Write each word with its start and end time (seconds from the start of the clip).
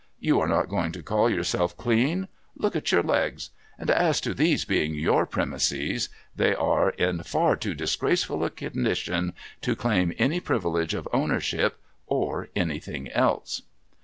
You 0.19 0.39
are 0.39 0.47
not 0.47 0.67
going 0.67 0.91
to 0.93 1.03
call 1.03 1.29
yourself 1.29 1.77
clean? 1.77 2.27
Look 2.57 2.75
at 2.75 2.91
your 2.91 3.03
legs. 3.03 3.51
And 3.77 3.91
as 3.91 4.19
to 4.21 4.33
these 4.33 4.65
being 4.65 4.95
your 4.95 5.27
premises:— 5.27 6.09
they 6.35 6.55
are 6.55 6.89
in 6.89 7.21
far 7.21 7.55
too 7.55 7.75
disgraceful 7.75 8.43
a 8.43 8.49
condition 8.49 9.33
to 9.61 9.75
claim 9.75 10.11
any 10.17 10.39
privilege 10.39 10.95
of 10.95 11.07
ownership, 11.13 11.77
or 12.07 12.49
anything 12.55 13.11
else.' 13.11 13.61